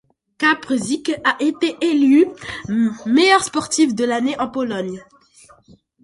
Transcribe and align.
Kasprzyk 0.39 1.11
a 1.23 1.35
été 1.39 1.77
élu 1.79 2.25
meilleur 3.05 3.43
sportif 3.43 3.93
de 3.93 4.03
l'année 4.03 4.35
en 4.39 4.47
Pologne. 4.49 5.05